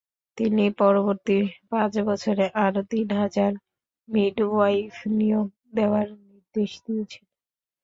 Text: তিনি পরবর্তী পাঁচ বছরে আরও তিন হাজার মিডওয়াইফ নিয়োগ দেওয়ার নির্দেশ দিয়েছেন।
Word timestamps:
তিনি 0.37 0.65
পরবর্তী 0.79 1.37
পাঁচ 1.69 1.93
বছরে 2.07 2.45
আরও 2.65 2.81
তিন 2.91 3.07
হাজার 3.21 3.51
মিডওয়াইফ 4.09 4.93
নিয়োগ 5.17 5.47
দেওয়ার 5.75 6.07
নির্দেশ 6.25 6.71
দিয়েছেন। 6.85 7.25